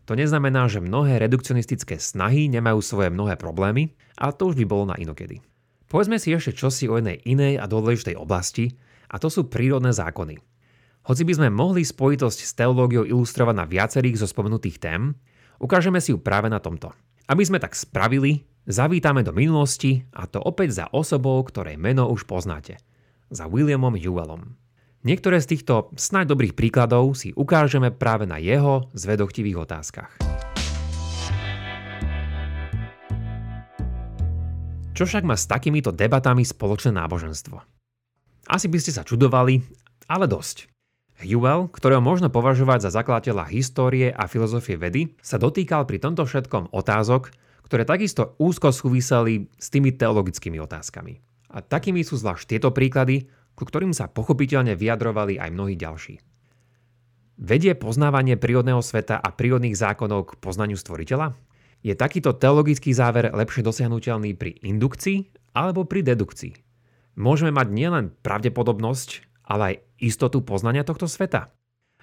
To 0.08 0.16
neznamená, 0.16 0.68
že 0.72 0.84
mnohé 0.84 1.20
redukcionistické 1.20 2.00
snahy 2.00 2.48
nemajú 2.48 2.80
svoje 2.80 3.12
mnohé 3.12 3.36
problémy, 3.36 3.96
ale 4.16 4.36
to 4.36 4.52
už 4.52 4.56
by 4.60 4.66
bolo 4.68 4.92
na 4.92 4.96
inokedy. 5.00 5.44
Povedzme 5.88 6.20
si 6.20 6.36
ešte 6.36 6.56
čosi 6.56 6.92
o 6.92 7.00
jednej 7.00 7.24
inej 7.24 7.64
a 7.64 7.68
dôležitej 7.68 8.20
oblasti, 8.20 8.76
a 9.08 9.16
to 9.20 9.32
sú 9.32 9.48
prírodné 9.48 9.96
zákony. 9.96 10.36
Hoci 11.08 11.24
by 11.24 11.34
sme 11.40 11.50
mohli 11.56 11.88
spojitosť 11.88 12.40
s 12.44 12.52
teológiou 12.52 13.08
ilustrovať 13.08 13.56
na 13.56 13.64
viacerých 13.64 14.20
zo 14.20 14.28
spomenutých 14.28 14.84
tém, 14.84 15.16
Ukážeme 15.58 15.98
si 15.98 16.14
ju 16.14 16.22
práve 16.22 16.54
na 16.54 16.62
tomto. 16.62 16.94
Aby 17.26 17.42
sme 17.42 17.58
tak 17.58 17.74
spravili, 17.74 18.46
zavítame 18.70 19.26
do 19.26 19.34
minulosti 19.34 20.06
a 20.14 20.30
to 20.30 20.38
opäť 20.38 20.84
za 20.84 20.86
osobou, 20.94 21.42
ktorej 21.42 21.82
meno 21.82 22.06
už 22.14 22.30
poznáte. 22.30 22.78
Za 23.34 23.50
Williamom 23.50 23.98
Jewellom. 23.98 24.54
Niektoré 25.02 25.42
z 25.42 25.58
týchto 25.58 25.90
snáď 25.98 26.38
dobrých 26.38 26.54
príkladov 26.54 27.18
si 27.18 27.34
ukážeme 27.34 27.90
práve 27.90 28.30
na 28.30 28.38
jeho 28.38 28.88
zvedochtivých 28.94 29.58
otázkach. 29.66 30.12
Čo 34.94 35.04
však 35.06 35.26
má 35.26 35.38
s 35.38 35.46
takýmito 35.46 35.94
debatami 35.94 36.42
spoločné 36.46 36.94
náboženstvo? 36.94 37.58
Asi 38.50 38.66
by 38.70 38.78
ste 38.82 38.94
sa 38.94 39.06
čudovali, 39.06 39.62
ale 40.10 40.26
dosť. 40.26 40.77
Hewell, 41.18 41.66
ktorého 41.74 41.98
možno 41.98 42.30
považovať 42.30 42.88
za 42.88 43.02
zakladateľa 43.02 43.50
histórie 43.50 44.14
a 44.14 44.30
filozofie 44.30 44.78
vedy, 44.78 45.18
sa 45.18 45.42
dotýkal 45.42 45.90
pri 45.90 45.98
tomto 45.98 46.30
všetkom 46.30 46.70
otázok, 46.70 47.34
ktoré 47.66 47.84
takisto 47.84 48.38
úzko 48.38 48.70
súviseli 48.70 49.50
s 49.58 49.74
tými 49.74 49.98
teologickými 49.98 50.62
otázkami. 50.62 51.18
A 51.52 51.66
takými 51.66 52.06
sú 52.06 52.22
zvlášť 52.22 52.56
tieto 52.56 52.70
príklady, 52.70 53.26
ku 53.58 53.66
ktorým 53.66 53.92
sa 53.98 54.06
pochopiteľne 54.06 54.78
vyjadrovali 54.78 55.42
aj 55.42 55.50
mnohí 55.50 55.74
ďalší. 55.74 56.22
Vedie 57.38 57.74
poznávanie 57.74 58.38
prírodného 58.38 58.82
sveta 58.82 59.18
a 59.18 59.30
prírodných 59.34 59.78
zákonov 59.78 60.34
k 60.34 60.38
poznaniu 60.38 60.78
stvoriteľa? 60.78 61.34
Je 61.86 61.94
takýto 61.94 62.34
teologický 62.34 62.94
záver 62.94 63.30
lepšie 63.30 63.62
dosiahnutelný 63.62 64.34
pri 64.34 64.58
indukcii 64.66 65.30
alebo 65.54 65.86
pri 65.86 66.02
dedukcii? 66.02 66.54
Môžeme 67.18 67.54
mať 67.54 67.68
nielen 67.74 68.06
pravdepodobnosť, 68.22 69.26
ale 69.48 69.64
aj 69.64 69.76
istotu 70.04 70.44
poznania 70.44 70.84
tohto 70.84 71.08
sveta? 71.08 71.50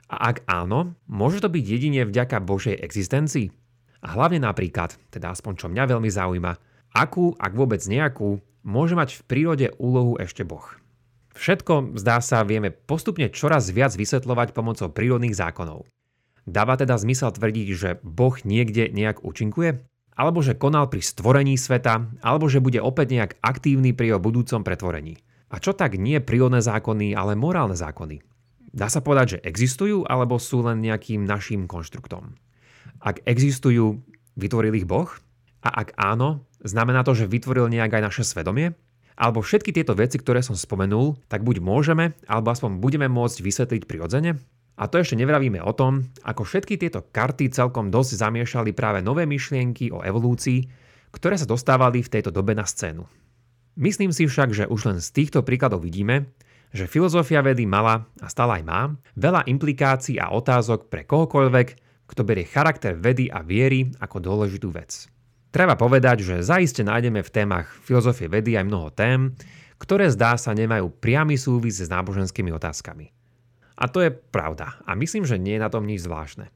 A 0.09 0.33
ak 0.33 0.45
áno, 0.49 0.97
môže 1.09 1.41
to 1.41 1.49
byť 1.53 1.65
jedine 1.65 2.03
vďaka 2.05 2.41
Božej 2.41 2.81
existencii? 2.81 3.53
A 4.05 4.17
hlavne 4.17 4.41
napríklad, 4.41 4.97
teda 5.09 5.33
aspoň 5.33 5.53
čo 5.57 5.67
mňa 5.73 5.85
veľmi 5.97 6.11
zaujíma, 6.13 6.53
akú, 6.93 7.33
ak 7.37 7.53
vôbec 7.57 7.81
nejakú, 7.85 8.37
môže 8.65 8.97
mať 8.97 9.21
v 9.21 9.23
prírode 9.25 9.67
úlohu 9.81 10.21
ešte 10.21 10.45
Boh. 10.45 10.65
Všetko, 11.35 11.99
zdá 11.99 12.21
sa, 12.21 12.47
vieme 12.47 12.71
postupne 12.71 13.27
čoraz 13.33 13.73
viac 13.73 13.97
vysvetľovať 13.97 14.55
pomocou 14.55 14.93
prírodných 14.93 15.35
zákonov. 15.35 15.89
Dáva 16.45 16.77
teda 16.77 17.01
zmysel 17.01 17.33
tvrdiť, 17.33 17.69
že 17.75 17.91
Boh 18.05 18.37
niekde 18.45 18.93
nejak 18.93 19.25
účinkuje? 19.25 19.83
Alebo 20.15 20.45
že 20.45 20.55
konal 20.55 20.87
pri 20.93 21.03
stvorení 21.03 21.59
sveta? 21.59 22.07
Alebo 22.23 22.47
že 22.47 22.63
bude 22.63 22.79
opäť 22.79 23.19
nejak 23.19 23.33
aktívny 23.43 23.97
pri 23.97 24.15
jeho 24.15 24.21
budúcom 24.23 24.63
pretvorení? 24.63 25.19
A 25.53 25.61
čo 25.61 25.77
tak 25.77 26.01
nie 26.01 26.21
prírodné 26.23 26.65
zákony, 26.65 27.13
ale 27.13 27.37
morálne 27.37 27.77
zákony? 27.77 28.25
Dá 28.75 28.91
sa 28.91 28.99
povedať, 29.05 29.39
že 29.39 29.43
existujú 29.47 30.03
alebo 30.09 30.41
sú 30.43 30.67
len 30.67 30.83
nejakým 30.83 31.23
našim 31.23 31.71
konštruktom? 31.71 32.35
Ak 32.99 33.23
existujú, 33.23 34.03
vytvoril 34.35 34.75
ich 34.83 34.89
Boh? 34.89 35.07
A 35.63 35.69
ak 35.85 35.95
áno, 35.95 36.45
znamená 36.65 37.07
to, 37.07 37.15
že 37.15 37.31
vytvoril 37.31 37.71
nejak 37.71 38.01
aj 38.01 38.03
naše 38.03 38.23
svedomie? 38.27 38.75
Alebo 39.15 39.47
všetky 39.47 39.71
tieto 39.71 39.95
veci, 39.95 40.19
ktoré 40.19 40.43
som 40.43 40.59
spomenul, 40.59 41.15
tak 41.31 41.47
buď 41.47 41.63
môžeme, 41.63 42.19
alebo 42.27 42.51
aspoň 42.51 42.83
budeme 42.83 43.07
môcť 43.07 43.39
vysvetliť 43.47 43.83
prirodzene? 43.87 44.43
A 44.75 44.91
to 44.91 44.99
ešte 44.99 45.15
nevravíme 45.15 45.63
o 45.63 45.71
tom, 45.71 46.11
ako 46.27 46.43
všetky 46.43 46.75
tieto 46.75 47.07
karty 47.07 47.47
celkom 47.55 47.95
dosť 47.95 48.19
zamiešali 48.19 48.75
práve 48.75 49.07
nové 49.07 49.23
myšlienky 49.23 49.95
o 49.95 50.03
evolúcii, 50.03 50.67
ktoré 51.15 51.39
sa 51.39 51.47
dostávali 51.47 52.03
v 52.03 52.11
tejto 52.11 52.35
dobe 52.35 52.59
na 52.59 52.67
scénu. 52.67 53.07
Myslím 53.75 54.15
si 54.15 54.31
však, 54.31 54.55
že 54.55 54.65
už 54.71 54.87
len 54.87 54.99
z 55.03 55.09
týchto 55.11 55.43
príkladov 55.43 55.83
vidíme, 55.83 56.31
že 56.75 56.91
filozofia 56.91 57.43
vedy 57.43 57.67
mala 57.67 58.07
a 58.23 58.27
stále 58.27 58.63
aj 58.63 58.65
má 58.67 58.81
veľa 59.15 59.47
implikácií 59.47 60.19
a 60.19 60.35
otázok 60.35 60.91
pre 60.91 61.07
kohokoľvek, 61.07 61.69
kto 62.07 62.23
berie 62.23 62.47
charakter 62.47 62.95
vedy 62.95 63.31
a 63.31 63.43
viery 63.43 63.91
ako 63.99 64.23
dôležitú 64.23 64.71
vec. 64.75 65.11
Treba 65.55 65.79
povedať, 65.79 66.27
že 66.27 66.43
zaiste 66.43 66.83
nájdeme 66.83 67.23
v 67.23 67.31
témach 67.35 67.71
filozofie 67.87 68.27
vedy 68.27 68.59
aj 68.59 68.67
mnoho 68.67 68.91
tém, 68.91 69.39
ktoré 69.79 70.11
zdá 70.11 70.35
sa 70.35 70.51
nemajú 70.51 70.91
priamy 70.99 71.39
súvis 71.39 71.79
s 71.79 71.91
náboženskými 71.91 72.51
otázkami. 72.51 73.11
A 73.75 73.91
to 73.91 74.03
je 74.03 74.11
pravda 74.11 74.79
a 74.87 74.95
myslím, 74.95 75.27
že 75.27 75.39
nie 75.39 75.59
je 75.59 75.65
na 75.67 75.71
tom 75.71 75.87
nič 75.87 76.07
zvláštne. 76.07 76.51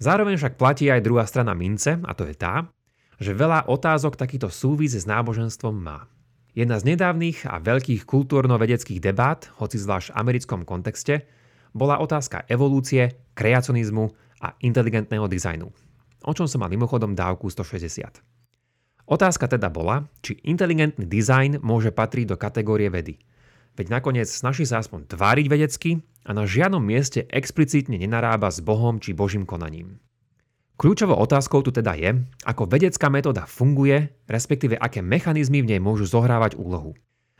Zároveň 0.00 0.36
však 0.40 0.60
platí 0.60 0.88
aj 0.88 1.04
druhá 1.04 1.24
strana 1.24 1.52
mince 1.52 2.00
a 2.00 2.12
to 2.16 2.24
je 2.28 2.36
tá, 2.36 2.68
že 3.16 3.36
veľa 3.36 3.68
otázok 3.70 4.16
takýto 4.20 4.52
súvis 4.52 4.92
s 4.96 5.08
náboženstvom 5.08 5.76
má. 5.76 6.08
Jedna 6.54 6.78
z 6.78 6.94
nedávnych 6.94 7.50
a 7.50 7.58
veľkých 7.58 8.06
kultúrno-vedeckých 8.06 9.02
debát, 9.02 9.50
hoci 9.58 9.74
zvlášť 9.74 10.14
v 10.14 10.16
americkom 10.22 10.62
kontexte, 10.62 11.26
bola 11.74 11.98
otázka 11.98 12.46
evolúcie, 12.46 13.18
kreacionizmu 13.34 14.06
a 14.38 14.54
inteligentného 14.62 15.26
dizajnu. 15.26 15.66
O 16.22 16.32
čom 16.32 16.46
som 16.46 16.62
mal 16.62 16.70
mimochodom 16.70 17.18
dávku 17.18 17.50
160. 17.50 18.22
Otázka 19.10 19.50
teda 19.50 19.66
bola, 19.66 20.06
či 20.22 20.38
inteligentný 20.46 21.10
dizajn 21.10 21.58
môže 21.58 21.90
patriť 21.90 22.32
do 22.32 22.36
kategórie 22.38 22.86
vedy. 22.86 23.18
Veď 23.74 23.98
nakoniec 23.98 24.30
snaží 24.30 24.62
sa 24.62 24.78
aspoň 24.78 25.10
tváriť 25.10 25.46
vedecky 25.50 26.06
a 26.22 26.30
na 26.38 26.46
žiadnom 26.46 26.80
mieste 26.80 27.26
explicitne 27.34 27.98
nenarába 27.98 28.46
s 28.54 28.62
Bohom 28.62 29.02
či 29.02 29.10
Božím 29.10 29.42
konaním. 29.42 29.98
Kľúčovou 30.84 31.16
otázkou 31.16 31.64
tu 31.64 31.72
teda 31.72 31.96
je, 31.96 32.12
ako 32.44 32.68
vedecká 32.68 33.08
metóda 33.08 33.48
funguje, 33.48 34.20
respektíve 34.28 34.76
aké 34.76 35.00
mechanizmy 35.00 35.64
v 35.64 35.72
nej 35.72 35.80
môžu 35.80 36.04
zohrávať 36.04 36.60
úlohu. 36.60 36.92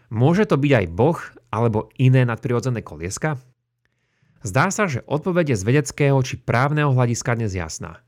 Môže 0.08 0.48
to 0.48 0.56
byť 0.56 0.72
aj 0.72 0.86
Boh 0.88 1.20
alebo 1.52 1.92
iné 2.00 2.24
nadprirodzené 2.24 2.80
kolieska? 2.80 3.36
Zdá 4.40 4.72
sa, 4.72 4.88
že 4.88 5.04
odpovede 5.04 5.52
z 5.52 5.60
vedeckého 5.60 6.16
či 6.24 6.40
právneho 6.40 6.96
hľadiska 6.96 7.36
dnes 7.36 7.52
jasná. 7.52 8.00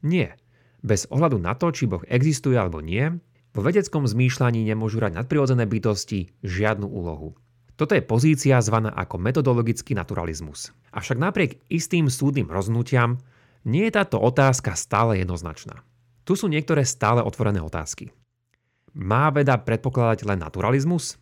Nie. 0.00 0.40
Bez 0.80 1.04
ohľadu 1.12 1.36
na 1.36 1.52
to, 1.52 1.68
či 1.68 1.84
Boh 1.84 2.00
existuje 2.08 2.56
alebo 2.56 2.80
nie, 2.80 3.12
vo 3.52 3.60
vedeckom 3.60 4.08
zmýšľaní 4.08 4.64
nemôžu 4.64 5.04
hrať 5.04 5.20
nadprirodzené 5.20 5.68
bytosti 5.68 6.32
žiadnu 6.40 6.88
úlohu. 6.88 7.36
Toto 7.76 7.92
je 7.92 8.00
pozícia 8.00 8.56
zvaná 8.64 8.88
ako 8.96 9.20
metodologický 9.20 9.92
naturalizmus. 9.92 10.72
Avšak 10.96 11.20
napriek 11.20 11.60
istým 11.68 12.08
súdnym 12.08 12.48
rozhodnutiam 12.48 13.20
nie 13.66 13.86
je 13.88 13.96
táto 13.96 14.20
otázka 14.20 14.78
stále 14.78 15.22
jednoznačná. 15.22 15.82
Tu 16.28 16.36
sú 16.36 16.46
niektoré 16.46 16.84
stále 16.84 17.24
otvorené 17.24 17.64
otázky. 17.64 18.12
Má 18.92 19.30
veda 19.30 19.56
predpokladať 19.56 20.28
len 20.28 20.42
naturalizmus? 20.42 21.16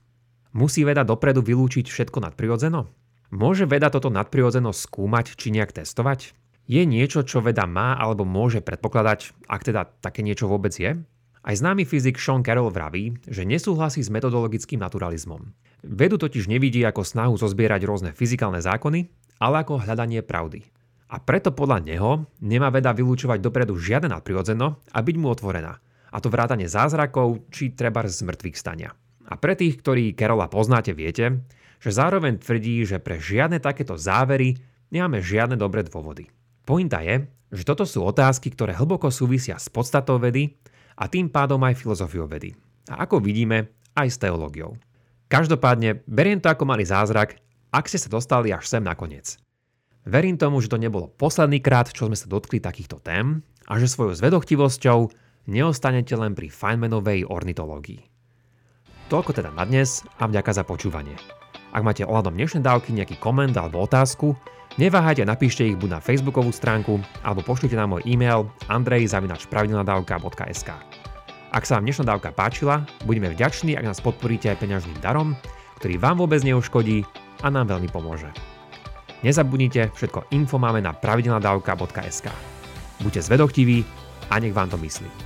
Musí 0.57 0.83
veda 0.83 1.05
dopredu 1.05 1.45
vylúčiť 1.45 1.87
všetko 1.87 2.25
nadprirodzeno? 2.25 2.89
Môže 3.35 3.69
veda 3.69 3.93
toto 3.93 4.09
nadprirodzeno 4.09 4.73
skúmať 4.73 5.37
či 5.37 5.53
nejak 5.53 5.77
testovať? 5.77 6.33
Je 6.67 6.83
niečo, 6.83 7.23
čo 7.23 7.39
veda 7.39 7.63
má 7.69 7.95
alebo 7.95 8.27
môže 8.27 8.59
predpokladať, 8.59 9.47
ak 9.47 9.63
teda 9.63 9.87
také 10.03 10.27
niečo 10.27 10.51
vôbec 10.51 10.75
je? 10.75 10.99
Aj 11.47 11.55
známy 11.55 11.87
fyzik 11.87 12.19
Sean 12.19 12.43
Carroll 12.43 12.75
vraví, 12.75 13.23
že 13.31 13.47
nesúhlasí 13.47 14.03
s 14.03 14.11
metodologickým 14.11 14.83
naturalizmom. 14.83 15.55
Vedu 15.87 16.19
totiž 16.19 16.51
nevidí 16.51 16.83
ako 16.83 17.07
snahu 17.07 17.39
zozbierať 17.39 17.87
rôzne 17.87 18.11
fyzikálne 18.11 18.59
zákony, 18.59 19.07
ale 19.39 19.63
ako 19.63 19.79
hľadanie 19.79 20.27
pravdy. 20.27 20.67
A 21.07 21.23
preto 21.23 21.55
podľa 21.55 21.87
neho 21.87 22.27
nemá 22.43 22.71
veda 22.75 22.91
vylúčovať 22.91 23.39
dopredu 23.39 23.79
žiadne 23.79 24.11
nadprirodzeno 24.11 24.67
a 24.91 24.99
byť 24.99 25.17
mu 25.19 25.31
otvorená. 25.31 25.79
A 26.11 26.17
to 26.19 26.33
vrátanie 26.33 26.67
zázrakov 26.67 27.47
či 27.55 27.75
treba 27.75 28.03
z 28.07 28.27
mŕtvych 28.27 28.57
stania. 28.59 28.91
A 29.27 29.35
pre 29.39 29.55
tých, 29.59 29.79
ktorí 29.83 30.15
Kerola 30.15 30.51
poznáte, 30.51 30.95
viete, 30.95 31.47
že 31.83 31.91
zároveň 31.95 32.39
tvrdí, 32.43 32.83
že 32.87 33.03
pre 33.03 33.19
žiadne 33.19 33.63
takéto 33.63 33.95
závery 33.99 34.59
nemáme 34.91 35.23
žiadne 35.23 35.59
dobré 35.59 35.87
dôvody. 35.87 36.31
Pointa 36.67 37.03
je, 37.03 37.27
že 37.55 37.63
toto 37.63 37.87
sú 37.87 38.03
otázky, 38.03 38.51
ktoré 38.55 38.75
hlboko 38.75 39.11
súvisia 39.11 39.59
s 39.59 39.71
podstatou 39.71 40.19
vedy 40.19 40.59
a 40.99 41.07
tým 41.07 41.31
pádom 41.31 41.63
aj 41.63 41.79
filozofiou 41.79 42.27
vedy. 42.27 42.55
A 42.91 43.07
ako 43.07 43.23
vidíme, 43.23 43.71
aj 43.95 44.09
s 44.11 44.21
teológiou. 44.21 44.75
Každopádne, 45.27 46.07
beriem 46.07 46.39
to 46.39 46.51
ako 46.51 46.67
malý 46.67 46.87
zázrak, 46.87 47.39
ak 47.71 47.85
ste 47.91 47.99
sa 47.99 48.11
dostali 48.11 48.55
až 48.55 48.67
sem 48.67 48.83
nakoniec. 48.83 49.39
Verím 50.07 50.39
tomu, 50.39 50.63
že 50.63 50.71
to 50.71 50.79
nebolo 50.79 51.11
posledný 51.19 51.59
krát, 51.59 51.91
čo 51.91 52.07
sme 52.07 52.15
sa 52.15 52.31
dotkli 52.31 52.63
takýchto 52.63 53.03
tém 53.03 53.43
a 53.67 53.83
že 53.83 53.91
svojou 53.91 54.15
zvedochtivosťou 54.15 55.11
neostanete 55.51 56.15
len 56.15 56.39
pri 56.39 56.47
Feynmanovej 56.47 57.27
ornitológii. 57.27 58.07
Toľko 59.11 59.43
teda 59.43 59.51
na 59.51 59.67
dnes 59.67 60.07
a 60.23 60.31
vďaka 60.31 60.55
za 60.55 60.63
počúvanie. 60.63 61.19
Ak 61.75 61.83
máte 61.83 62.07
ohľadom 62.07 62.39
dnešnej 62.39 62.63
dávky 62.63 62.95
nejaký 62.95 63.19
koment 63.19 63.59
alebo 63.59 63.83
otázku, 63.83 64.39
neváhajte 64.79 65.27
napíšte 65.27 65.67
ich 65.67 65.75
buď 65.75 65.99
na 65.99 66.01
facebookovú 66.03 66.55
stránku 66.55 67.03
alebo 67.27 67.43
pošlite 67.43 67.75
na 67.75 67.91
môj 67.91 68.07
e-mail 68.07 68.47
andrej.pravidelnadavka.sk 68.71 70.71
ak 71.57 71.65
sa 71.65 71.81
vám 71.81 71.89
dnešná 71.89 72.05
dávka 72.05 72.37
páčila, 72.37 72.85
budeme 73.09 73.33
vďační, 73.33 73.81
ak 73.81 73.89
nás 73.89 74.05
podporíte 74.05 74.53
aj 74.53 74.61
peňažným 74.61 75.01
darom, 75.01 75.33
ktorý 75.81 75.97
vám 75.97 76.21
vôbec 76.21 76.45
neuškodí 76.45 77.09
a 77.41 77.49
nám 77.49 77.73
veľmi 77.73 77.89
pomôže. 77.89 78.29
Nezabudnite, 79.23 79.91
všetko 79.95 80.33
info 80.37 80.59
máme 80.59 80.81
na 80.85 80.93
pravidelnadavka.sk. 80.93 82.27
Buďte 83.01 83.23
zvedochtiví 83.23 83.85
a 84.31 84.39
nech 84.39 84.53
vám 84.53 84.69
to 84.69 84.77
myslí. 84.77 85.26